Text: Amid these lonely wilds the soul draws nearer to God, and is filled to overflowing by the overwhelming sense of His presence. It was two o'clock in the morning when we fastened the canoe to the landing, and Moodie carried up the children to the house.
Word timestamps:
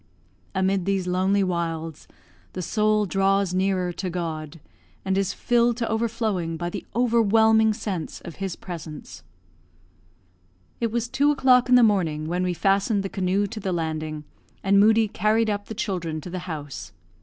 Amid 0.55 0.85
these 0.85 1.05
lonely 1.05 1.43
wilds 1.43 2.07
the 2.53 2.63
soul 2.63 3.05
draws 3.05 3.53
nearer 3.53 3.93
to 3.93 4.09
God, 4.09 4.59
and 5.05 5.15
is 5.15 5.31
filled 5.31 5.77
to 5.77 5.87
overflowing 5.87 6.57
by 6.57 6.71
the 6.71 6.83
overwhelming 6.95 7.71
sense 7.71 8.19
of 8.21 8.37
His 8.37 8.55
presence. 8.55 9.21
It 10.79 10.91
was 10.91 11.07
two 11.07 11.29
o'clock 11.29 11.69
in 11.69 11.75
the 11.75 11.83
morning 11.83 12.25
when 12.27 12.41
we 12.41 12.55
fastened 12.55 13.03
the 13.03 13.09
canoe 13.09 13.45
to 13.45 13.59
the 13.59 13.71
landing, 13.71 14.23
and 14.63 14.79
Moodie 14.79 15.07
carried 15.07 15.51
up 15.51 15.67
the 15.67 15.75
children 15.75 16.19
to 16.21 16.31
the 16.31 16.39
house. 16.49 16.93